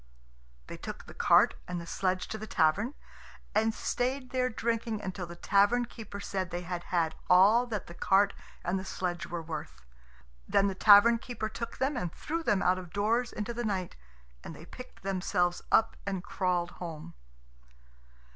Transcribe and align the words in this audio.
They 0.65 0.77
took 0.77 1.05
the 1.05 1.13
cart 1.13 1.53
and 1.67 1.79
the 1.79 1.85
sledge 1.85 2.27
to 2.29 2.39
the 2.39 2.47
tavern, 2.47 2.95
and 3.53 3.71
stayed 3.71 4.31
there 4.31 4.49
drinking 4.49 4.99
until 4.99 5.27
the 5.27 5.35
tavern 5.35 5.85
keeper 5.85 6.19
said 6.19 6.49
they 6.49 6.61
had 6.63 6.85
had 6.85 7.13
all 7.29 7.67
that 7.67 7.85
the 7.85 7.93
cart 7.93 8.33
and 8.65 8.79
the 8.79 8.83
sledge 8.83 9.27
were 9.27 9.43
worth. 9.43 9.83
Then 10.47 10.65
the 10.65 10.73
tavern 10.73 11.19
keeper 11.19 11.49
took 11.49 11.77
them 11.77 11.95
and 11.95 12.11
threw 12.11 12.41
them 12.41 12.63
out 12.63 12.79
of 12.79 12.91
doors 12.91 13.31
into 13.31 13.53
the 13.53 13.63
night, 13.63 13.95
and 14.43 14.55
they 14.55 14.65
picked 14.65 15.03
themselves 15.03 15.61
up 15.71 15.95
and 16.07 16.23
crawled 16.23 16.71
home. 16.81 17.13